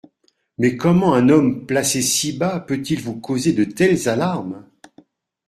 [0.57, 4.65] Mais comment un homme placé si bas peut-il vous causer de telles alarmes?